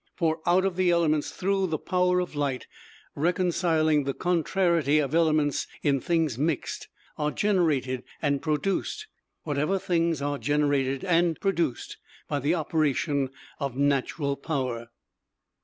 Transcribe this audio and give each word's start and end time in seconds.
For 0.15 0.39
out 0.47 0.65
of 0.65 0.77
the 0.77 0.89
elements, 0.89 1.29
through 1.29 1.67
the 1.67 1.77
power 1.77 2.19
of 2.19 2.33
light, 2.33 2.65
reconciling 3.13 4.03
the 4.03 4.15
contrariety 4.15 4.97
of 4.97 5.13
elements 5.13 5.67
in 5.83 5.99
things 5.99 6.39
mixed, 6.39 6.87
are 7.19 7.29
generated 7.29 8.03
and 8.19 8.41
produced 8.41 9.05
whatever 9.43 9.77
things 9.77 10.19
are 10.19 10.39
generated 10.39 11.03
and 11.05 11.39
produced 11.39 11.97
by 12.27 12.39
the 12.39 12.55
operation 12.55 13.29
of 13.59 13.75
natural 13.77 14.35
power. 14.35 14.89